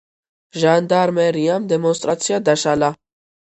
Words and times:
ჟანდარმერიამ 0.61 1.67
დემონსტრაცია 1.75 2.41
დაშალა. 2.51 2.91